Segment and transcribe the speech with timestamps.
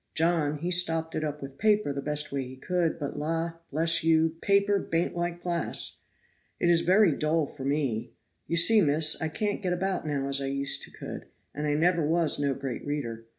[0.15, 4.03] John, he stopped it up with paper the best way he could, but la, bless
[4.03, 5.99] you, paper baint like glass.
[6.59, 8.09] It is very dull for me.
[8.47, 11.75] You see, miss, I can't get about now as I used to could, and I
[11.75, 13.25] never was no great reader.